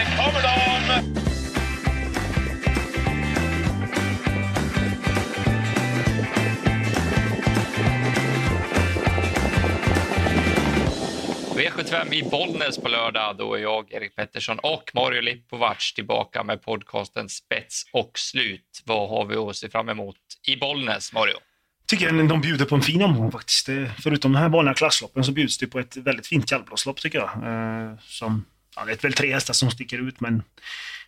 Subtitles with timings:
[0.00, 0.50] Här kommer de!
[11.60, 13.36] V75 i Bollnäs på lördag.
[13.38, 18.82] Då är jag, Erik Pettersson och Mario Lipovac tillbaka med podcasten Spets och slut.
[18.84, 20.16] Vad har vi att se fram emot
[20.48, 21.36] i Bollnäs, Mario?
[21.90, 23.68] tycker jag de bjuder på en fin omgång faktiskt.
[24.02, 27.28] Förutom den här vanliga klassloppen så bjuds det på ett väldigt fint kallblåslopp tycker jag.
[27.28, 28.44] Eh, som,
[28.76, 30.42] ja, det är väl tre hästar som sticker ut men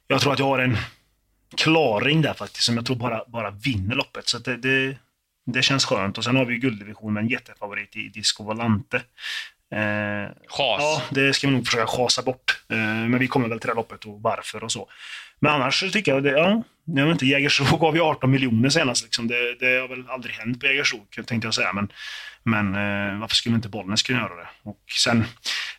[0.06, 0.78] jag tror att jag har en
[1.56, 4.28] klaring där faktiskt som jag tror bara, bara vinner loppet.
[4.28, 4.96] Så det, det,
[5.46, 6.18] det känns skönt.
[6.18, 8.96] Och sen har vi ju gulddivision med en jättefavorit i Disco Volante.
[9.74, 10.80] Eh, Chas.
[10.80, 12.62] Ja, det ska vi nog försöka chasa bort.
[12.68, 14.88] Eh, men vi kommer väl till det loppet och varför och så.
[15.40, 19.04] Men annars så tycker jag, det, ja, vet inte, Jägersro gav ju 18 miljoner senast.
[19.04, 19.28] Liksom.
[19.28, 21.72] Det, det har väl aldrig hänt på Jägersro, tänkte jag säga.
[21.72, 21.92] Men,
[22.42, 24.48] men eh, varför skulle inte Bollnäs kunna göra det?
[24.62, 25.24] Och sen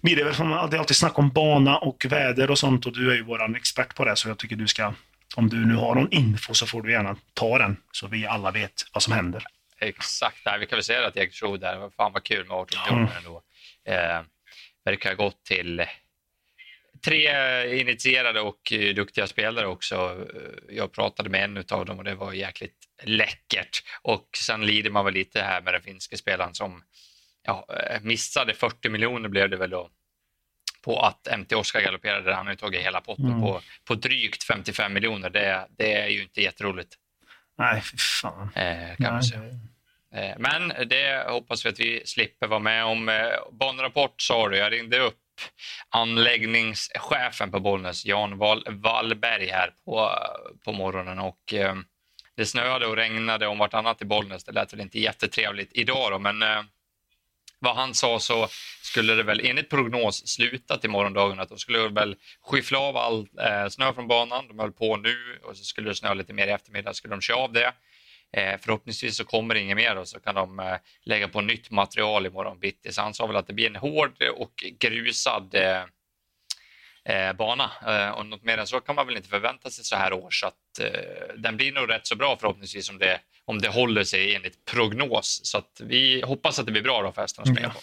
[0.01, 2.85] blir det väl som alltid, alltid snack om bana och väder och sånt.
[2.85, 4.93] Och du är ju vår expert på det, så jag tycker du ska,
[5.35, 8.51] om du nu har någon info så får du gärna ta den, så vi alla
[8.51, 9.43] vet vad som händer.
[9.79, 13.11] Exakt, Nej, vi kan väl säga att Jägersro där, fan vad kul med 18 miljoner
[13.11, 13.17] mm.
[13.17, 13.41] ändå.
[13.87, 14.21] Eh,
[14.85, 15.85] verkar ha gått till
[17.05, 19.95] tre initierade och eh, duktiga spelare också.
[19.95, 23.83] Eh, jag pratade med en av dem och det var jäkligt läckert.
[24.01, 26.83] Och sen lider man väl lite här med den finska spelaren som
[27.43, 29.89] ja, eh, missade 40 miljoner blev det väl då
[30.83, 32.35] på att MT Oskar galopperade.
[32.35, 33.41] Han har ju tagit hela potten mm.
[33.41, 35.29] på, på drygt 55 miljoner.
[35.29, 36.95] Det, det är ju inte jätteroligt.
[37.57, 38.49] Nej, fy fan.
[38.55, 39.41] Eh, kan man säga.
[40.37, 43.29] Men det hoppas vi att vi slipper vara med om.
[43.51, 45.22] Banrapport sa du, jag ringde upp
[45.89, 50.09] anläggningschefen på Bollnäs, Jan Wall Wallberg, här på,
[50.65, 51.19] på morgonen.
[51.19, 51.75] Och, eh,
[52.37, 54.43] det snöade och regnade om vartannat i Bollnäs.
[54.43, 56.63] Det lät väl inte jättetrevligt idag då, men eh,
[57.59, 58.47] vad han sa så
[58.81, 63.19] skulle det väl enligt prognos sluta till morgondagen att de skulle väl skyffla av all
[63.19, 64.47] eh, snö från banan.
[64.47, 67.21] De höll på nu och så skulle det snöa lite mer i eftermiddag skulle de
[67.21, 67.73] köra av det.
[68.37, 71.71] Eh, förhoppningsvis så kommer det inget mer och så kan de eh, lägga på nytt
[71.71, 72.91] material imorgon bitti.
[72.91, 75.83] Så han sa väl att det blir en hård och grusad eh,
[77.05, 77.71] eh bana.
[77.87, 80.29] Eh, och något mer än så kan man väl inte förvänta sig så här år.
[80.31, 84.03] Så att, eh, den blir nog rätt så bra förhoppningsvis om det, om det håller
[84.03, 85.41] sig enligt prognos.
[85.43, 87.77] Så att vi hoppas att det blir bra då för hästarna att springa mm.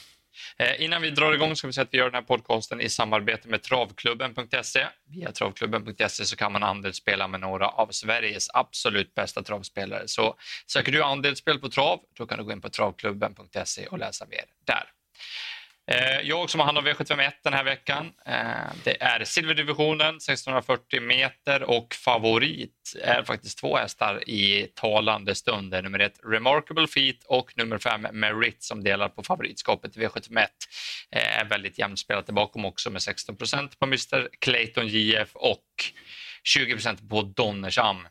[0.60, 2.88] Eh, innan vi drar igång ska vi säga att vi gör den här podcasten i
[2.88, 4.87] samarbete med travklubben.se.
[5.09, 10.03] Via travklubben.se så kan man andelsspela med några av Sveriges absolut bästa travspelare.
[10.06, 14.26] Så söker du andelsspel på trav, då kan du gå in på travklubben.se och läsa
[14.26, 14.84] mer där.
[15.90, 18.12] Eh, jag som har hand om V751 den här veckan.
[18.26, 25.70] Eh, det är silverdivisionen, 1640 meter och favorit är faktiskt två hästar i talande stund.
[25.70, 30.46] Nummer ett Remarkable Feet och nummer fem Merit som delar på favoritskapet i V751.
[31.10, 35.64] Eh, är väldigt jämnspelat där bakom också med 16 procent på Mr Clayton JF och
[36.44, 38.08] 20 procent på Donnersham.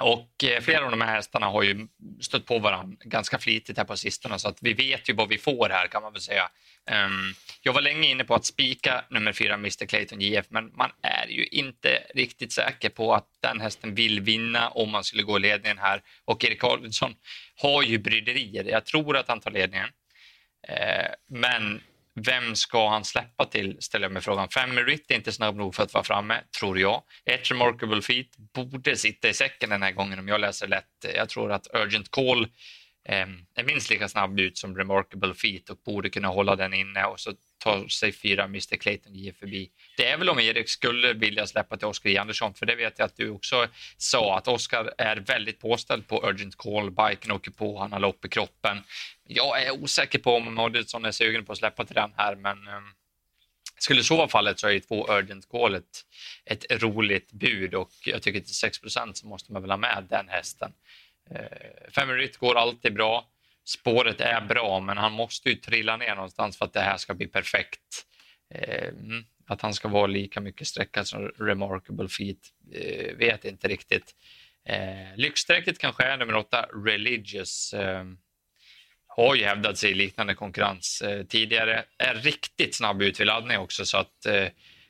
[0.00, 1.88] Och flera av de här hästarna har ju
[2.20, 5.38] stött på varandra ganska flitigt här på sistone så att vi vet ju vad vi
[5.38, 6.50] får här kan man väl säga.
[6.90, 10.90] Um, jag var länge inne på att spika nummer fyra, Mr Clayton JF, men man
[11.02, 15.36] är ju inte riktigt säker på att den hästen vill vinna om man skulle gå
[15.36, 16.02] i ledningen här.
[16.24, 17.14] Och Erik Karlsson
[17.56, 18.64] har ju bryderier.
[18.64, 19.88] Jag tror att han tar ledningen.
[20.68, 21.80] Eh, men
[22.14, 24.48] vem ska han släppa till, ställer jag mig frågan.
[24.48, 27.02] Fem Merit är inte snabb nog för att vara framme, tror jag.
[27.24, 31.14] Ett Remarkable feet borde sitta i säcken den här gången om jag läser lätt.
[31.14, 32.48] Jag tror att Urgent Call eh,
[33.10, 37.04] Ehm, är minst lika snabb ut som Remarkable Feet och borde kunna hålla den inne
[37.04, 39.70] och så tar sig fyra Mr Clayton J förbi.
[39.96, 42.98] Det är väl om Erik skulle vilja släppa till Oskar J Andersson, för det vet
[42.98, 47.50] jag att du också sa att Oskar är väldigt påställd på Urgent Call, biken åker
[47.50, 48.78] på, han har lopp i kroppen.
[49.26, 52.58] Jag är osäker på om Moddison är sugen på att släppa till den här, men
[52.58, 52.92] um,
[53.78, 56.04] skulle så vara fallet så är ju två Urgent Call ett,
[56.44, 58.78] ett roligt bud och jag tycker till 6
[59.14, 60.72] så måste man väl ha med den hästen.
[61.30, 63.28] Eh, går alltid bra.
[63.64, 67.14] Spåret är bra, men han måste ju trilla ner någonstans för att det här ska
[67.14, 68.06] bli perfekt.
[68.54, 72.38] Eh, mm, att han ska vara lika mycket sträckad som Remarkable Feet
[72.74, 74.14] eh, vet inte riktigt.
[74.68, 77.72] Eh, Lyxstrecket kanske är nummer åtta, Religious.
[77.74, 78.04] Eh,
[79.18, 81.84] har ju hävdat sig i liknande konkurrens eh, tidigare.
[81.98, 84.46] Är riktigt snabb ut vid laddning också så att eh,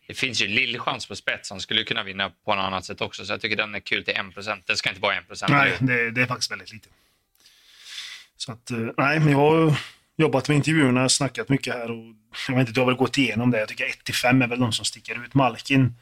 [0.09, 1.51] det finns ju lillchans på spets.
[1.51, 3.25] Han skulle kunna vinna på något annat sätt också.
[3.25, 4.63] Så jag tycker den är kul till 1%.
[4.67, 5.47] Det ska inte vara 1%.
[5.49, 6.89] Nej, det, det är faktiskt väldigt lite.
[8.37, 9.79] Så att, eh, nej, men jag har
[10.17, 12.15] jobbat med intervjuerna, snackat mycket här och
[12.49, 13.59] jag vet inte, du har väl gått igenom det.
[13.59, 15.35] Jag tycker 1-5 är väl de som sticker ut.
[15.35, 15.95] Malkin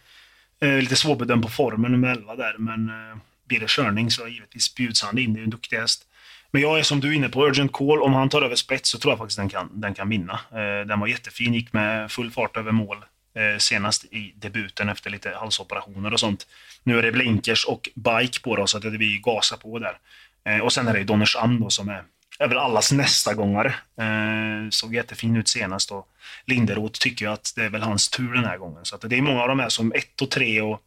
[0.60, 3.16] är lite svårbedömd på formen, nummer 11 där, men eh,
[3.48, 5.34] blir det körning så givetvis bjuds han in.
[5.34, 6.06] Det är en duktig häst.
[6.50, 8.90] Men jag är som du är inne på, Urgent Call, om han tar över spets
[8.90, 10.40] så tror jag faktiskt den kan, den kan vinna.
[10.50, 14.88] Eh, den var jättefin, gick med full fart över mål Eh, Eh, senast i debuten
[14.88, 16.46] efter lite halsoperationer och sånt.
[16.82, 19.98] Nu är det blinkers och bike på då, så att vi gasar på där.
[20.44, 22.02] Eh, och sen är det Donnersand då som är,
[22.38, 23.74] är väl allas nästa gångare.
[24.00, 26.08] Eh, såg jättefin ut senast och
[26.46, 28.84] Linderoth tycker jag att det är väl hans tur den här gången.
[28.84, 30.80] Så att det är många av de här som 1 och 3 och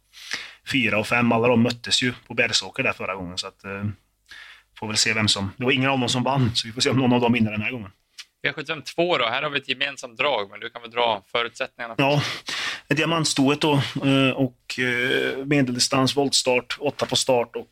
[0.72, 3.38] 4 och 5, alla de möttes ju på Bergsåker där förra gången.
[3.38, 3.64] Så att,
[4.78, 5.52] får väl se vem som...
[5.56, 7.32] Det var ingen av dem som vann, så vi får se om någon av dem
[7.32, 7.90] vinner den här gången.
[8.42, 11.94] V75 2 då, här har vi ett gemensamt drag, men du kan väl dra förutsättningarna?
[11.98, 12.22] Ja,
[12.94, 13.72] diamantstoet då
[14.04, 17.70] eh, och eh, medeldistans, voltstart, åtta på start och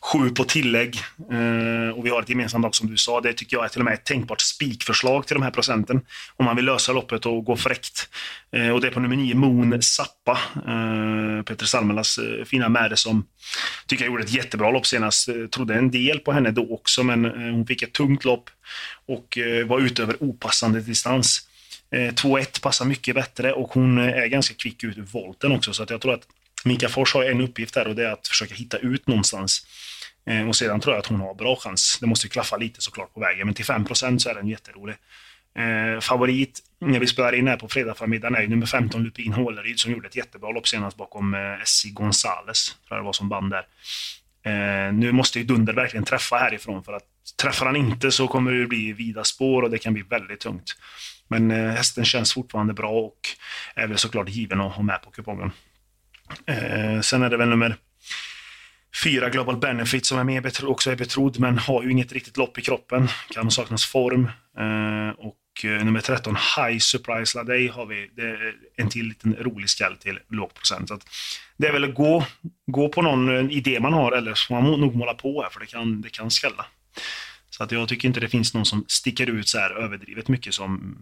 [0.00, 0.96] sju på tillägg.
[1.30, 3.20] Eh, och vi har ett gemensamt lag som du sa.
[3.20, 6.00] Det tycker jag är till och med ett tänkbart spikförslag till de här procenten.
[6.36, 8.08] Om man vill lösa loppet och gå fräckt.
[8.74, 10.38] Och det är på nummer nio, Moon Zappa.
[11.46, 13.26] Peter Salmelas fina märe som
[13.86, 15.28] tycker jag gjorde ett jättebra lopp senast.
[15.50, 18.50] Trodde en del på henne då också, men hon fick ett tungt lopp
[19.06, 21.47] och var ute över opassande distans.
[21.90, 25.72] Eh, 2-1 passar mycket bättre och hon eh, är ganska kvick ut ur volten också.
[25.72, 26.26] Så att jag tror att
[26.64, 29.66] Mika Fors har en uppgift där och det är att försöka hitta ut någonstans.
[30.26, 31.98] Eh, och sedan tror jag att hon har bra chans.
[32.00, 34.96] Det måste ju klaffa lite såklart på vägen, men till 5 så är den jätterolig.
[35.58, 39.80] Eh, favorit när vi spelar in här på fredag förmiddagen är nummer 15 Lupin Håleryd
[39.80, 42.66] som gjorde ett jättebra lopp senast bakom eh, SC Gonzales.
[42.66, 43.66] Tror jag det var som band där.
[44.42, 47.04] Eh, nu måste ju Dunder verkligen träffa härifrån för att
[47.42, 50.76] träffar han inte så kommer det bli vida spår och det kan bli väldigt tungt.
[51.28, 53.20] Men eh, hästen känns fortfarande bra och
[53.74, 55.50] är väl såklart given att ha med på kupongen.
[56.46, 57.76] Eh, sen är det väl nummer
[59.04, 62.58] fyra Global Benefit som är med, också är betrodd men har ju inget riktigt lopp
[62.58, 63.08] i kroppen.
[63.30, 64.24] Kan saknas form.
[64.58, 65.34] Eh, och
[65.64, 68.10] nummer 13 High Surprise La Day har vi.
[68.16, 70.88] Det är en till liten rolig skall till låg procent.
[70.88, 70.98] Så
[71.56, 72.24] det är väl att gå,
[72.66, 75.60] gå på någon idé man har eller så får man nog måla på här för
[75.60, 76.66] det kan, det kan skälla.
[77.50, 80.54] Så att jag tycker inte det finns någon som sticker ut så här överdrivet mycket
[80.54, 80.98] som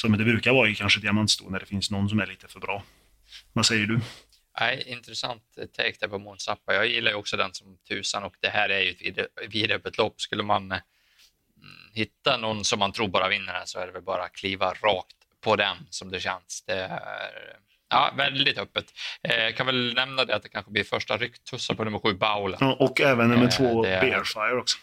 [0.00, 2.60] som det brukar vara i kanske diamantsto när det finns någon som är lite för
[2.60, 2.82] bra.
[3.52, 4.00] Vad säger du?
[4.60, 5.42] Nej, intressant
[5.76, 6.48] take där på Måns.
[6.66, 10.20] Jag gillar ju också den som tusan och det här är ju ett vidöppet lopp.
[10.20, 10.82] Skulle man mm,
[11.94, 14.66] hitta någon som man tror bara vinner här så är det väl bara att kliva
[14.66, 16.64] rakt på den som det känns.
[16.66, 17.00] Det är
[17.88, 18.84] ja, väldigt öppet.
[19.22, 22.56] Eh, kan väl nämna det att det kanske blir första rycktussar på nummer sju, Baula.
[22.60, 24.78] Ja, och även nummer två, eh, Bearfire också.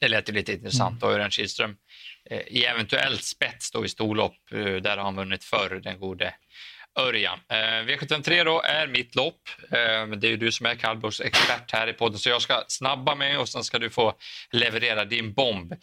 [0.00, 1.02] Det lät ju lite intressant.
[1.02, 1.08] Mm.
[1.08, 1.76] Och Örjan Kihlström Eh,
[2.30, 4.52] Eh, i eventuellt spets då i storlopp.
[4.52, 6.34] Eh, där har han vunnit förr, den gode
[6.98, 7.38] Örjan.
[7.48, 9.40] Eh, V73 då är mitt lopp.
[10.16, 13.38] Det är du som är kallblods expert här i podden, så jag ska snabba mig
[13.38, 14.14] och sen ska du få
[14.52, 15.74] leverera din bomb.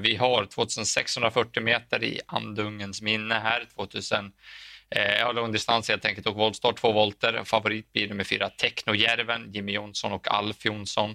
[0.00, 3.66] Vi har 2640 meter i Andungens minne här.
[3.74, 4.32] 2000
[5.18, 7.44] Ja, långdistans helt enkelt och voltstart två volter.
[7.44, 11.14] Favorit blir nummer fyra Technojärven, Jimmy Jonsson och Alf Jonsson.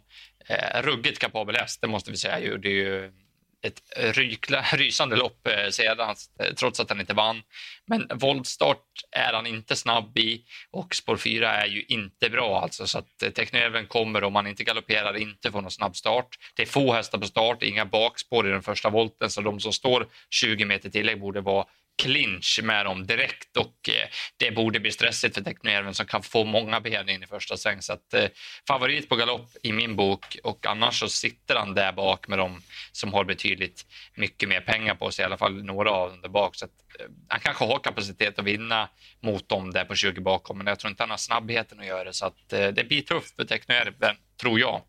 [0.81, 2.39] ruggigt kapabel häst, det måste vi säga.
[2.39, 3.11] Gjorde ju
[3.61, 3.81] ett
[4.15, 7.41] rykla, rysande lopp eh, sedan, eh, trots att han inte vann.
[7.87, 12.87] Men voltstart är han inte snabb i och spår 4 är ju inte bra alltså
[12.87, 16.27] så att eh, Technoeven kommer om han inte galopperar inte få någon snabb start.
[16.55, 19.73] Det är få hästar på start, inga bakspår i den första volten så de som
[19.73, 21.65] står 20 meter tillägg borde vara
[21.99, 26.45] clinch med dem direkt och eh, det borde bli stressigt för Technojärven som kan få
[26.45, 27.81] många ben in i första sväng.
[27.81, 28.25] Så att, eh,
[28.67, 32.61] favorit på galopp i min bok och annars så sitter han där bak med dem
[32.91, 33.85] som har betydligt
[34.15, 36.55] mycket mer pengar på sig, i alla fall några av dem där bak.
[36.55, 38.89] Så att, eh, han kanske har kapacitet att vinna
[39.21, 42.03] mot dem där på 20 bakom, men jag tror inte han har snabbheten att göra
[42.03, 42.13] det.
[42.13, 44.81] Så att, eh, det blir tufft för Technojärven, tror jag.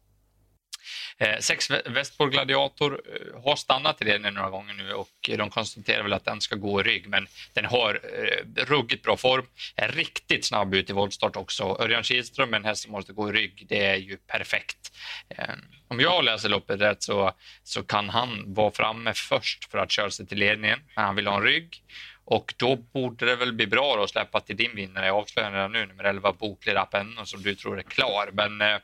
[1.18, 6.02] Eh, sex Westport Gladiator eh, har stannat i ledningen några gånger nu och de konstaterar
[6.02, 9.46] väl att den ska gå i rygg, men den har eh, ruggigt bra form.
[9.76, 11.76] Är riktigt snabb ut i voltstart också.
[11.80, 14.92] Örjan Kihlström, med en häst som måste gå i rygg, det är ju perfekt.
[15.28, 15.54] Eh,
[15.88, 17.32] om jag läser loppet rätt så,
[17.62, 21.26] så kan han vara framme först för att köra sig till ledningen, men han vill
[21.26, 21.82] ha en rygg.
[22.24, 25.06] Och då borde det väl bli bra att släppa till din vinnare.
[25.06, 28.30] Jag avslöjar redan nu, nummer 11, Boklig Rapenno, som du tror är klar.
[28.32, 28.78] Men eh,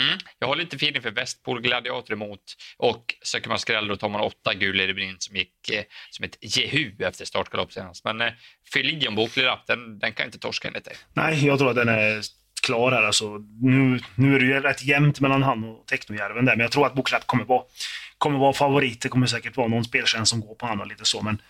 [0.00, 0.18] Mm.
[0.38, 2.40] Jag har lite feeling för Västpol Gladiator emot
[2.76, 6.24] och söker man skräll då tar man åtta gula i brinn som gick eh, som
[6.24, 8.04] ett jehu efter startgalopp senast.
[8.04, 8.32] Men eh,
[8.72, 10.94] Filion Boklirapp, den, den kan inte torska enligt dig.
[11.12, 12.22] Nej, jag tror att den är
[12.62, 13.02] klar här.
[13.02, 16.72] Alltså, nu, nu är det ju rätt jämnt mellan han och Technojärven där, men jag
[16.72, 17.62] tror att Boklirapp kommer vara,
[18.18, 19.00] kommer vara favorit.
[19.00, 21.42] Det kommer säkert vara någon speltjänst som går på honom lite så, men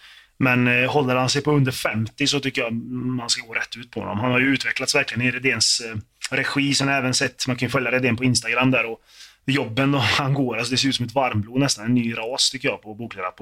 [0.43, 3.77] men eh, håller han sig på under 50 så tycker jag man ska gå rätt
[3.77, 4.21] ut på honom.
[4.21, 5.97] Han har ju utvecklats verkligen i Redéns eh,
[6.37, 6.75] regi.
[6.75, 9.01] som jag även sett, man kan ju följa Redén på Instagram där och
[9.47, 11.85] jobben och han går, alltså det ser ut som ett varmblod nästan.
[11.85, 13.41] En ny ras tycker jag på Boklerapp.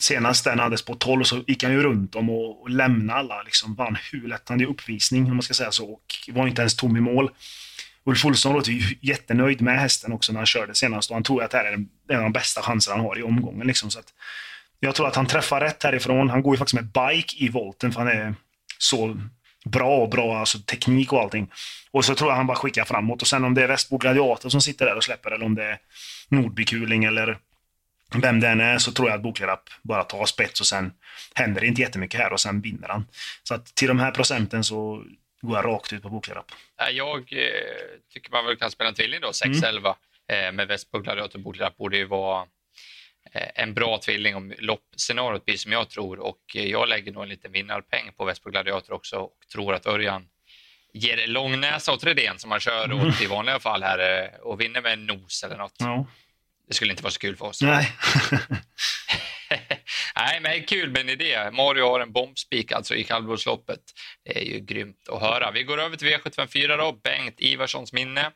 [0.00, 3.42] Senast den hade på 12 så gick han ju runt om och, och lämnade alla.
[3.42, 6.76] Liksom vann hur lätt han uppvisning om man ska säga så och var inte ens
[6.76, 7.30] tom i mål.
[8.04, 11.42] Ulf Olsson låter ju jättenöjd med hästen också när han körde senast och han tror
[11.42, 11.72] att det här är
[12.08, 13.66] en av de bästa chanser han har i omgången.
[13.66, 14.14] Liksom, så att
[14.80, 16.30] jag tror att han träffar rätt härifrån.
[16.30, 18.34] Han går ju faktiskt med bike i volten för han är
[18.78, 19.20] så
[19.70, 21.50] bra bra alltså teknik och allting.
[21.90, 23.22] Och så tror jag han bara skickar framåt.
[23.22, 25.64] Och sen om det är Västbo Gladiator som sitter där och släpper eller om det
[25.64, 25.78] är
[26.28, 27.38] Nordby Kuling eller
[28.14, 30.92] vem det än är så tror jag att Boklerapp bara tar spets och sen
[31.34, 33.06] händer det inte jättemycket här och sen vinner han.
[33.42, 35.04] Så att till de här procenten så
[35.40, 36.52] går jag rakt ut på Boklerapp.
[36.92, 37.48] Jag eh,
[38.12, 39.94] tycker man väl kan spela en tvilling då, 6-11
[40.28, 40.56] mm.
[40.56, 41.38] med Västbo Gladiator.
[41.38, 42.46] Boklerapp borde ju vara Eh,
[43.32, 47.28] en bra tvilling om loppscenariot blir som jag tror och eh, jag lägger nog en
[47.28, 50.28] liten vinnarpeng på Västbo Gladiator också och tror att Örjan
[50.92, 53.08] ger långnäsa åt Redén som han kör mm.
[53.08, 55.74] åt i vanliga fall här eh, och vinner med en nos eller något.
[55.78, 56.06] Ja.
[56.68, 57.62] Det skulle inte vara så kul för oss.
[57.62, 57.92] Nej.
[60.16, 61.50] Nej, men kul med en idé.
[61.52, 63.80] Mario har en bombspik alltså i kallblodsloppet.
[64.24, 65.50] Det är ju grymt att höra.
[65.50, 66.92] Vi går över till V754 då.
[66.92, 68.30] Bengt Ivarssons minne.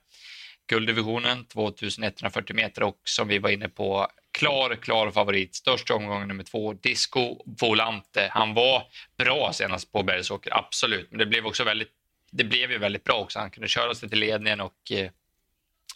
[0.68, 5.54] Gulddivisionen 2140 meter och som vi var inne på klar, klar favorit.
[5.54, 8.28] Största omgången nummer två, Disco Volante.
[8.30, 8.82] Han var
[9.18, 11.10] bra senast på Bergsåker, absolut.
[11.10, 11.88] Men det blev också väldigt
[12.32, 13.38] det blev ju väldigt bra också.
[13.38, 15.10] Han kunde köra sig till ledningen och eh,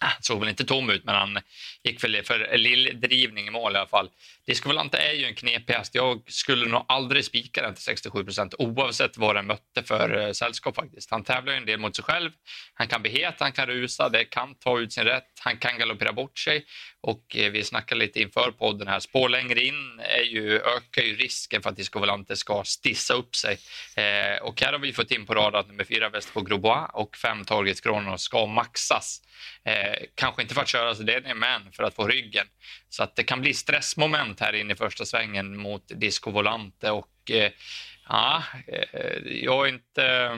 [0.00, 1.38] han såg väl inte tom ut, men han
[1.84, 4.10] gick väl för lilldrivning i mål i alla fall.
[4.46, 5.94] Disco Volante är ju en knepig häst.
[5.94, 10.32] Jag skulle nog aldrig spika den till 67 procent oavsett vad den mötte för eh,
[10.32, 11.10] sällskap faktiskt.
[11.10, 12.30] Han tävlar ju en del mot sig själv.
[12.74, 15.26] Han kan bli het, han kan rusa, det kan ta ut sin rätt.
[15.40, 16.64] Han kan galoppera bort sig
[17.06, 19.00] och eh, vi snackade lite inför podden här.
[19.00, 23.36] Spår längre in är ju, ökar ju risken för att Disco Volante ska stissa upp
[23.36, 23.58] sig.
[23.96, 26.90] Eh, och här har vi fått in på rad att nummer fyra Väst på Grobois
[26.92, 29.22] och fem Target Kronos ska maxas
[30.14, 32.46] kanske inte för att köra sig ledningen, men för att få ryggen.
[32.88, 37.30] Så att det kan bli stressmoment här inne i första svängen mot Disco Volante och
[37.30, 37.50] eh,
[38.08, 40.30] ja, eh, jag är inte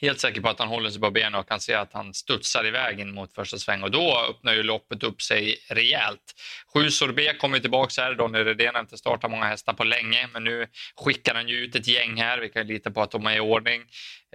[0.00, 2.66] helt säker på att han håller sig på benen och kan se att han studsar
[2.66, 6.34] iväg in mot första sväng och då öppnar ju loppet upp sig rejält.
[6.74, 8.14] Sju Sorbet kommer tillbaka här.
[8.14, 10.66] Donny Redén har inte startat många hästar på länge, men nu
[10.96, 12.38] skickar han ju ut ett gäng här.
[12.38, 13.82] Vi kan lita på att de är i ordning.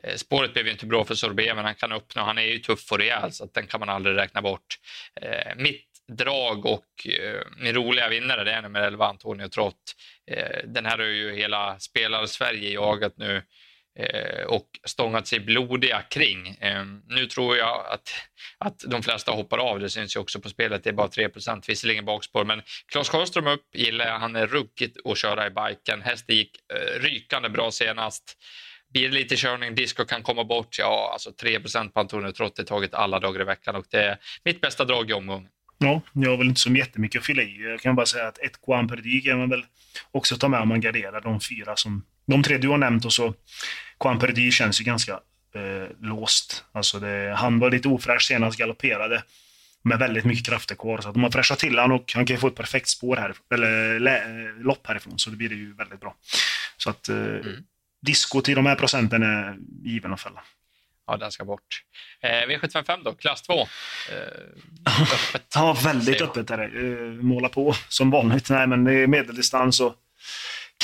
[0.03, 2.23] Eh, spåret blev ju inte bra för Sorbet, men han kan öppna.
[2.23, 4.79] Han är ju tuff och rejäl, så att den kan man aldrig räkna bort.
[5.21, 9.95] Eh, mitt drag och eh, min roliga vinnare det är nummer 11, Antonio Trott.
[10.31, 13.43] Eh, den här har ju hela spelar-Sverige jagat nu eh,
[13.99, 16.47] Eh, och stångat sig blodiga kring.
[16.47, 18.09] Eh, nu tror jag att,
[18.57, 21.63] att de flesta hoppar av, det syns ju också på spelet, det är bara 3%
[21.67, 22.61] visserligen bakspår, men
[22.91, 26.01] Claes Sjöström upp gillar jag, han är ruggigt att köra i biken.
[26.01, 28.23] Hästen gick eh, rykande bra senast.
[28.93, 31.59] Blir det lite körning, disco kan komma bort, ja alltså 3
[31.93, 35.09] på Antonio Trott är taget alla dagar i veckan och det är mitt bästa drag
[35.09, 35.49] i omgången.
[35.77, 37.63] Ja, jag har väl inte så jättemycket att fylla i.
[37.63, 39.65] Jag kan bara säga att ett Guan Perdy kan man väl
[40.11, 42.05] också ta med om man garderar de fyra som...
[42.27, 43.33] De tre du har nämnt och så
[43.99, 45.11] Guan Perdy känns ju ganska
[45.55, 46.65] eh, låst.
[46.71, 49.23] Alltså det, han var lite ofräsch senast, galopperade
[49.81, 51.01] med väldigt mycket krafter kvar.
[51.01, 53.17] Så att de har fräschat till honom och han kan ju få ett perfekt spår
[53.17, 54.23] här, eller lä,
[54.59, 56.15] lopp härifrån, så det blir det ju väldigt bra.
[56.77, 57.63] Så att eh, mm.
[58.01, 60.43] disco till de här procenten är given att fälla.
[61.07, 61.83] Ja, den ska bort.
[62.21, 63.53] Eh, V755 då, klass 2.
[63.53, 63.67] Eh,
[64.87, 65.45] öppet.
[65.55, 66.65] ja, väldigt öppet är det.
[66.65, 68.49] Eh, måla på som vanligt.
[68.49, 69.95] Nej, men det är medeldistans och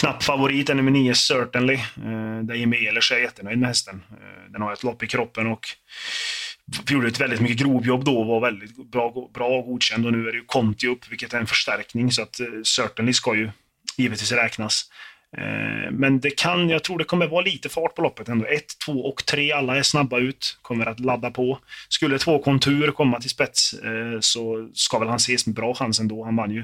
[0.01, 1.73] knapp favorit är nummer 9, Certainly.
[1.73, 4.03] Eh, där Jimmy Ehlers är jättenöjd med hästen.
[4.11, 5.67] Eh, den har ett lopp i kroppen och
[6.89, 10.05] gjorde ett väldigt mycket grovjobb då och var väldigt bra, bra och godkänd.
[10.05, 12.11] Och nu är det ju Conti upp, vilket är en förstärkning.
[12.11, 13.49] Så att eh, Certainly ska ju
[13.97, 14.83] givetvis räknas.
[15.37, 18.45] Eh, men det kan, jag tror det kommer vara lite fart på loppet ändå.
[18.45, 21.59] 1, 2 och 3, alla är snabba ut, kommer att ladda på.
[21.89, 25.99] Skulle två kontur komma till spets eh, så ska väl han ses med bra chans
[25.99, 26.23] ändå.
[26.23, 26.63] Han vann ju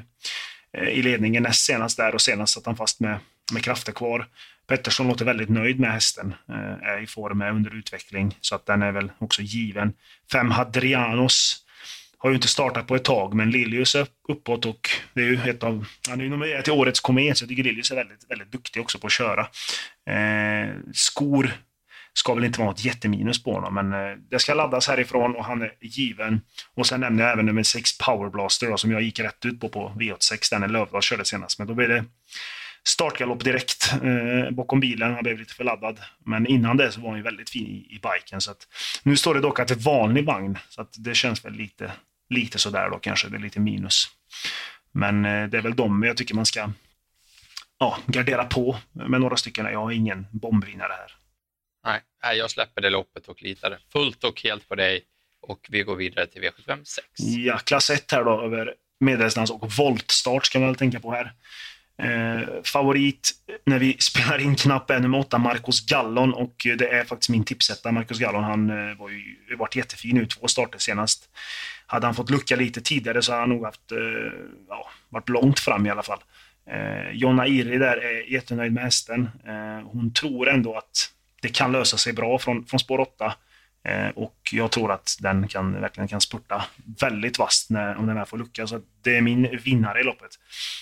[0.78, 3.20] Eh, i ledningen näst senast där och senast satt han fast med,
[3.54, 4.28] med krafter kvar.
[4.68, 8.66] Pettersson låter väldigt nöjd med hästen, eh, är i form, är under utveckling, så att
[8.66, 9.94] den är väl också given.
[10.32, 11.64] Fem Hadrianos
[12.18, 15.50] har ju inte startat på ett tag, men Lilius är uppåt och det är ju
[15.50, 15.86] ett av...
[16.10, 18.82] Han är ju nummer till årets komet, så jag tycker Lilius är väldigt, väldigt duktig
[18.82, 19.42] också på att köra.
[20.10, 21.52] Eh, skor
[22.18, 25.46] ska väl inte vara något jätteminus på honom, men eh, det ska laddas härifrån och
[25.46, 26.42] han är given.
[26.76, 29.70] Och sen nämner jag även nummer 6 Powerblaster då, som jag gick rätt ut på
[29.70, 31.60] på V86, den är Lövdahl körde senast.
[31.60, 32.06] Men då blir det
[32.88, 35.14] startgalopp direkt eh, bakom bilen.
[35.14, 36.00] Han blev lite för laddad.
[36.26, 38.42] Men innan det så var han ju väldigt fin i, i biken.
[38.42, 38.68] Så att,
[39.04, 41.92] nu står det dock att det är vanlig vagn, så att det känns väl lite,
[42.30, 43.30] lite sådär då kanske.
[43.30, 44.08] Det är lite minus.
[44.92, 46.70] Men eh, det är väl de jag tycker man ska
[47.80, 49.66] ja, gardera på med några stycken.
[49.66, 51.17] Jag har ingen bombvinnare här.
[52.24, 55.04] Nej, jag släpper det loppet och litar fullt och helt på dig.
[55.42, 57.08] Och vi går vidare till V75 6.
[57.18, 61.34] Ja, klass 1 här då över medeldistans och voltstart ska man väl tänka på här.
[62.02, 63.32] Eh, favorit
[63.66, 66.34] när vi spelar in knapp är nummer 8, Marcos Gallon.
[66.34, 67.92] Och det är faktiskt min tipsetta.
[67.92, 71.30] Marcos Gallon, han eh, var ju, varit jättefin nu, två starter senast.
[71.88, 73.98] Hade han fått lucka lite tidigare så hade han nog haft, eh,
[74.68, 76.20] ja, varit långt fram i alla fall.
[76.70, 79.30] Eh, Jonna Irri där är jättenöjd med hästen.
[79.48, 81.14] Eh, hon tror ändå att
[81.48, 83.34] det kan lösa sig bra från, från spår 8.
[83.88, 86.66] Eh, och jag tror att den kan, verkligen kan spurta
[87.02, 88.68] väldigt vasst när, om den här får lucka.
[88.68, 90.30] Så det är min vinnare i loppet.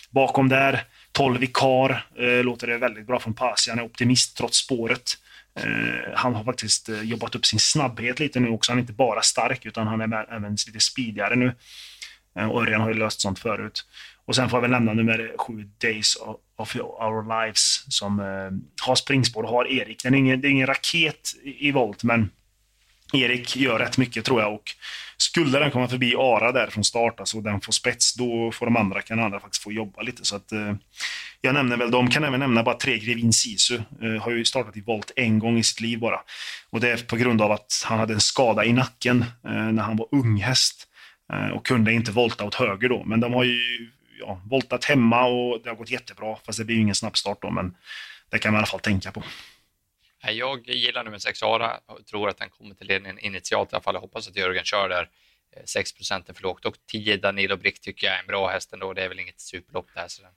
[0.10, 3.70] Bakom där, 12 Vikar, eh, låter det väldigt bra från Pasi.
[3.70, 5.12] Han är optimist trots spåret.
[5.60, 8.72] Eh, han har faktiskt eh, jobbat upp sin snabbhet lite nu också.
[8.72, 11.56] Han är inte bara stark, utan han är även lite speedigare nu.
[12.40, 13.86] Eh, Örjan har ju löst sånt förut.
[14.28, 16.18] Och sen får jag väl nämna nummer sju, Days
[16.58, 20.04] of Our Lives, som eh, har springspår och har Erik.
[20.04, 22.30] Den är ingen, det är ingen raket i, volt, men
[23.14, 24.54] Erik gör rätt mycket tror jag.
[24.54, 24.72] Och
[25.18, 28.78] skulle den komma förbi Ara där från start, alltså den får spets, då får de
[28.78, 30.26] andra, kan andra faktiskt få jobba lite.
[30.26, 30.74] Så att, eh,
[31.42, 33.76] jag nämner väl dem, kan även nämna bara tre Grevin Sisu.
[33.76, 36.20] Eh, har ju startat i volt en gång i sitt liv bara.
[36.70, 39.84] Och det är på grund av att han hade en skada i nacken eh, när
[39.84, 40.88] han var ung häst.
[41.34, 43.04] Eh, och kunde inte volta åt höger då.
[43.06, 43.90] Men de har ju
[44.28, 46.36] ja, voltat hemma och det har gått jättebra.
[46.46, 47.78] Fast det blir ju ingen snabbstart då, men
[48.30, 49.24] det kan man i alla fall tänka på.
[50.32, 53.84] Jag gillar nummer 6 Ara och tror att den kommer till ledningen initialt i alla
[53.84, 53.96] fall.
[53.96, 55.10] Jag hoppas att Jörgen kör där.
[55.56, 58.48] Eh, 6 procent är för lågt och 10 Danilo Brick tycker jag är en bra
[58.48, 58.94] häst ändå.
[58.94, 60.32] Det är väl inget superlopp det här så den,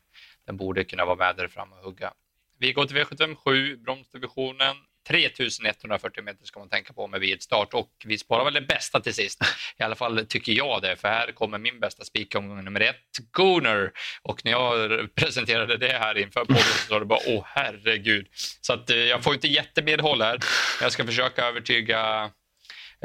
[0.46, 2.12] den borde kunna vara med där fram och hugga.
[2.58, 4.76] Vi går till V757, bromsdivisionen.
[5.08, 9.14] 3140 meter ska man tänka på med vidstart och vi sparar väl det bästa till
[9.14, 9.42] sist.
[9.78, 12.96] I alla fall tycker jag det, för här kommer min bästa spikomgång nummer ett,
[13.32, 13.92] Gooner.
[14.22, 18.26] Och när jag presenterade det här inför podden så sa det bara åh herregud.
[18.60, 20.38] Så att, eh, jag får inte jättemedhåll här.
[20.80, 22.30] Jag ska försöka övertyga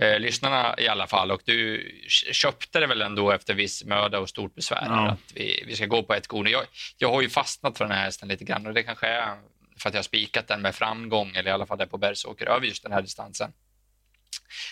[0.02, 1.32] eh, lyssnarna i alla fall.
[1.32, 1.92] Och du
[2.32, 5.10] köpte det väl ändå efter viss möda och stort besvär ja.
[5.10, 6.52] att vi, vi ska gå på ett Gooner.
[6.52, 6.64] Jag,
[6.98, 9.36] jag har ju fastnat för den här hästen lite grann och det kanske är
[9.78, 12.68] för att jag spikat den med framgång, eller i alla fall där på Bergsåker, över
[12.68, 13.54] just den här distansen.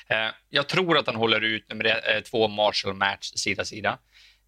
[0.07, 3.99] Eh, jag tror att han håller ut nummer eh, två Marshall Match sida sida.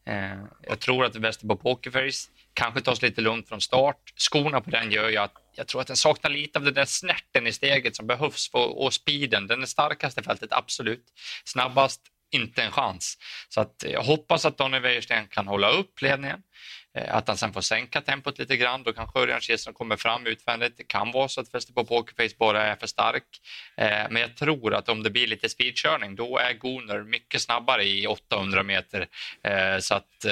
[0.06, 4.14] Eh, jag tror att Västerbo Pokerface kanske tas lite lugnt från start.
[4.16, 6.86] Skorna på den gör ju att jag tror att den saknar lite av den där
[6.86, 9.48] snärten i steget som behövs för, och speeden.
[9.48, 11.06] Den är starkaste i fältet, absolut.
[11.46, 13.18] Snabbast, inte en chans.
[13.50, 16.44] Så att jag hoppas att Donny Wäjersten kan hålla upp ledningen.
[16.96, 18.84] Eh, att han sen får sänka tempot lite grann.
[18.84, 20.78] Då kanske Örjan Kihlström kommer fram utvändigt.
[20.78, 23.24] Det kan vara så att Västerbo Pokerface bara är för stark.
[23.78, 27.84] Eh, men jag tror att om det blir lite speedkörning, då är Gunnar mycket snabbare
[27.84, 29.08] i 800 meter.
[29.44, 30.26] Eh, så att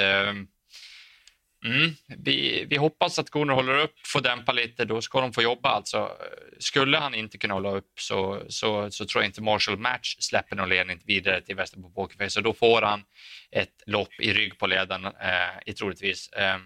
[1.66, 1.92] Mm.
[2.08, 5.70] Vi, vi, hoppas att Gunnar håller upp, får dämpa lite, då ska de få jobba.
[5.70, 6.12] Alltså,
[6.60, 10.56] skulle han inte kunna hålla upp så, så, så tror jag inte Marshall Match släpper
[10.56, 13.04] någon ledning vidare till Västerbo Pokerface så då får han
[13.52, 16.30] ett lopp i rygg på ledaren, eh, troligtvis.
[16.30, 16.58] Eh,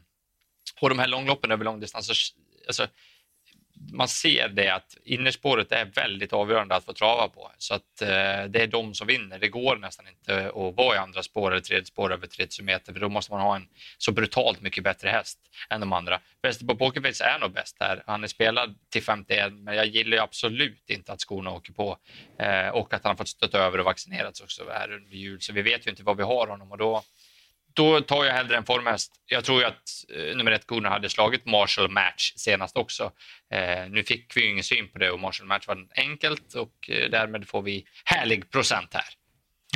[0.81, 2.33] och de här långloppen över långdistans, alltså,
[2.67, 2.87] alltså
[3.91, 7.51] man ser det att innerspåret är väldigt avgörande att få trava på.
[7.57, 8.07] Så att eh,
[8.49, 9.39] det är de som vinner.
[9.39, 12.93] Det går nästan inte att vara i andra spår eller tredje spår över 3000 meter
[12.93, 16.19] för då måste man ha en så brutalt mycket bättre häst än de andra.
[16.41, 18.03] Västerbo Pokerface är nog bäst här.
[18.07, 21.97] Han är spelad till 51 men jag gillar absolut inte att skorna åker på
[22.39, 25.53] eh, och att han har fått stötta över och vaccinerats också här under jul så
[25.53, 27.03] vi vet ju inte vad vi har honom och då
[27.75, 29.11] då tar jag hellre en formhäst.
[29.25, 29.81] Jag tror ju att
[30.15, 33.11] eh, nummer ett Gunnar hade slagit Marshall Match senast också.
[33.53, 36.89] Eh, nu fick vi ju ingen syn på det och Marshall Match var enkelt och
[36.89, 39.05] eh, därmed får vi härlig procent här.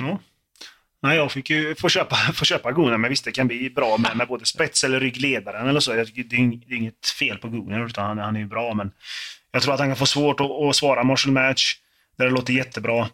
[0.01, 0.17] Mm.
[1.01, 3.97] Nej, jag fick ju få köpa, få köpa Gunnar, men visst det kan bli bra
[3.97, 5.91] med, med både spets eller ryggledaren eller så.
[5.93, 8.91] Det är inget fel på Gunnar, utan han, han är ju bra, men
[9.51, 11.75] jag tror att han kan få svårt att, att svara Marshall Match.
[12.17, 13.09] där Det låter jättebra.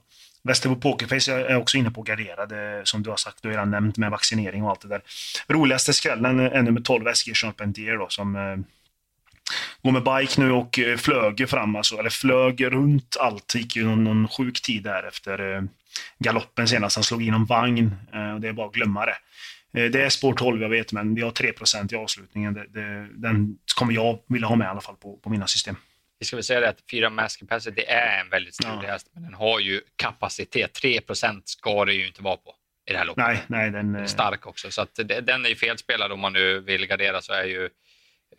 [0.46, 3.98] Västerbo Pokerface är också inne på garderade, som du har sagt, du har redan nämnt
[3.98, 5.02] med vaccinering och allt det där.
[5.48, 8.58] Roligaste skrällen är nummer 12, SG Charpentier då, som eh,
[9.84, 13.56] går med bike nu och eh, flög fram, alltså, eller flög runt allt.
[13.56, 15.64] Gick ju någon, någon sjuk tid där efter eh,
[16.20, 16.96] galoppen senast.
[16.96, 19.18] Han slog in en vagn eh, och det är bara att glömma det.
[19.74, 21.54] Eh, det är spår 12 jag vet, men vi har 3
[21.92, 22.54] i avslutningen.
[22.54, 25.76] Det, det, den kommer jag vilja ha med i alla fall på, på mina system
[26.20, 28.92] vi ska väl säga det att fyra mass capacity är en väldigt stor ja.
[28.92, 30.80] häst, men den har ju kapacitet.
[30.84, 32.56] 3% ska det ju inte vara på
[32.90, 33.26] i det här loppet.
[33.26, 36.60] Nej, nej, den är stark också, så att den är ju felspelad om man nu
[36.60, 37.70] vill gardera så är ju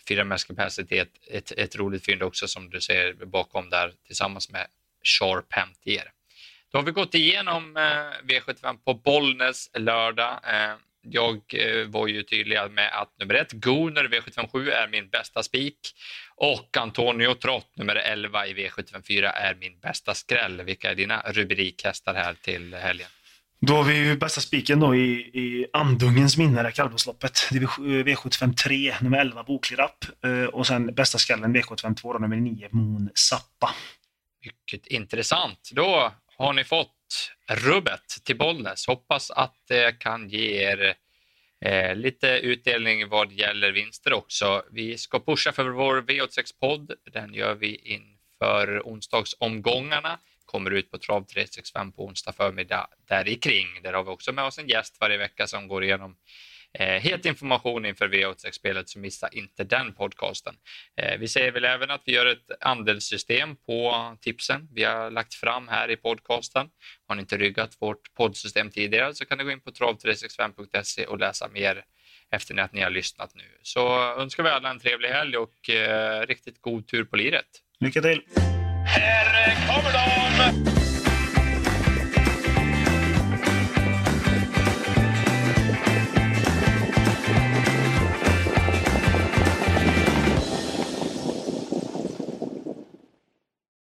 [0.09, 4.51] fyra mass capacity ett, ett, ett roligt fynd också som du ser bakom där tillsammans
[4.51, 4.67] med
[5.05, 6.13] Sharp Hemtier.
[6.73, 7.83] Då har vi gått igenom eh,
[8.27, 10.41] V75 på Bollnäs lördag.
[10.45, 15.43] Eh, jag eh, var ju tydlig med att nummer ett, Gunnar V757 är min bästa
[15.43, 15.79] spik
[16.37, 20.63] och Antonio Trott, nummer 11 i V754, är min bästa skräll.
[20.63, 23.09] Vilka är dina rubrikhästar här till helgen?
[23.61, 27.33] Då har vi ju bästa spiken då i, i Andungens minne, det kallblodsloppet.
[27.51, 30.05] V75 3, nummer 11, Boklirapp.
[30.25, 33.75] Eh, och sen bästa skallen V75 2, nummer 9, Moon Zappa.
[34.45, 35.71] Mycket intressant.
[35.73, 38.87] Då har ni fått rubbet till Bollnäs.
[38.87, 40.95] Hoppas att det kan ge er
[41.67, 44.63] Eh, lite utdelning vad gäller vinster också.
[44.71, 46.93] Vi ska pusha för vår V86-podd.
[47.13, 53.35] Den gör vi inför onsdagsomgångarna kommer ut på Trav 365 på onsdag förmiddag där i
[53.35, 53.67] kring.
[53.83, 56.17] Där har vi också med oss en gäst varje vecka som går igenom
[56.79, 60.55] Eh, helt information inför V86-spelet, så missa inte den podcasten.
[60.97, 65.35] Eh, vi säger väl även att vi gör ett andelssystem på tipsen vi har lagt
[65.35, 66.67] fram här i podcasten.
[67.09, 71.19] Har ni inte ryggat vårt poddsystem tidigare så kan ni gå in på trav365.se och
[71.19, 71.85] läsa mer
[72.31, 73.59] efter att ni har lyssnat nu.
[73.63, 77.47] Så önskar vi alla en trevlig helg och eh, riktigt god tur på liret.
[77.81, 78.23] Lycka till!
[78.87, 80.86] Här kommer de!